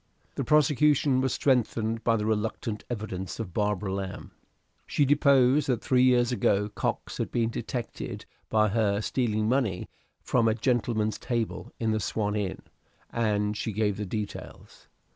[0.33, 4.31] The prosecution was strengthened by the reluctant evidence of Barbara Lamb.
[4.87, 9.87] She deposed that three years ago Cox had been detected by her stealing money
[10.23, 12.63] from a gentleman's table in the "Swan" Inn,
[13.11, 14.87] and she gave the details.